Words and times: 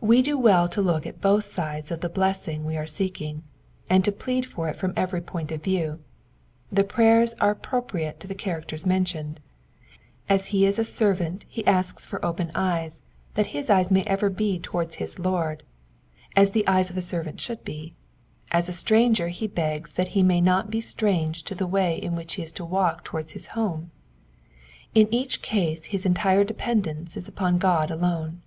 We 0.00 0.22
do 0.22 0.38
well 0.38 0.70
to 0.70 0.80
look 0.80 1.04
at 1.06 1.20
both 1.20 1.44
sides 1.44 1.90
of 1.90 2.00
the 2.00 2.08
blessing 2.08 2.64
we 2.64 2.78
are 2.78 2.86
seeking, 2.86 3.42
and 3.90 4.02
to 4.06 4.10
plead 4.10 4.46
for 4.46 4.70
it 4.70 4.76
from 4.76 4.94
every 4.96 5.20
point 5.20 5.52
of 5.52 5.62
view. 5.62 6.00
The 6.72 6.82
prayers 6.82 7.34
are 7.42 7.50
appropriate 7.50 8.20
to 8.20 8.26
the 8.26 8.34
characters 8.34 8.86
mentioned: 8.86 9.38
as 10.30 10.46
he 10.46 10.64
is 10.64 10.78
a 10.78 10.84
servant 10.86 11.44
he 11.46 11.66
asks 11.66 12.06
for 12.06 12.24
opened 12.24 12.52
eyes 12.54 13.02
that 13.34 13.48
his 13.48 13.68
eyes 13.68 13.90
may 13.90 14.02
ever 14.04 14.30
be 14.30 14.58
towards 14.58 14.94
his 14.94 15.18
Lord, 15.18 15.62
as 16.34 16.52
the 16.52 16.66
eyes 16.66 16.88
of 16.88 16.96
a 16.96 17.02
servant 17.02 17.38
should 17.38 17.62
be; 17.62 17.92
as 18.50 18.66
a 18.66 18.72
stranger 18.72 19.28
he 19.28 19.46
begs 19.46 19.92
that 19.92 20.08
he 20.16 20.22
may 20.22 20.40
not 20.40 20.70
be 20.70 20.80
strange 20.80 21.42
to 21.42 21.54
the 21.54 21.66
way 21.66 21.98
in 21.98 22.16
which 22.16 22.36
he 22.36 22.42
is 22.42 22.52
to 22.52 22.64
walk 22.64 23.04
towards 23.04 23.32
his 23.32 23.48
home. 23.48 23.90
In 24.94 25.06
each 25.12 25.42
case 25.42 25.84
his 25.92 26.06
entire 26.06 26.44
dependence 26.44 27.14
is 27.14 27.28
upon 27.28 27.58
God 27.58 27.90
alone. 27.90 28.40